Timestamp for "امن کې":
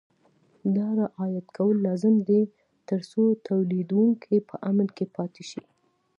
4.69-5.05